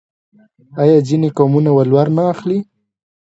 آیا 0.81 0.97
ځینې 1.07 1.29
قومونه 1.37 1.69
ولور 1.73 2.07
نه 2.17 2.23
اخلي؟ 2.33 2.59